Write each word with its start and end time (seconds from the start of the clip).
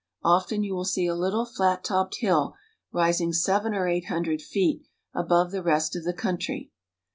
Often 0.23 0.63
you 0.63 0.73
will 0.73 0.83
see 0.83 1.05
a 1.05 1.13
little 1.13 1.45
flat 1.45 1.83
topped 1.83 2.21
hill 2.21 2.55
rising 2.91 3.33
seven 3.33 3.75
or 3.75 3.87
eight 3.87 4.05
hundred 4.07 4.41
feet 4.41 4.81
above 5.13 5.51
the 5.51 5.61
rest 5.61 5.95
of 5.95 6.05
the 6.05 6.11
country. 6.15 6.71